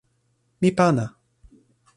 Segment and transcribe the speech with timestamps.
[0.61, 1.05] mi pana!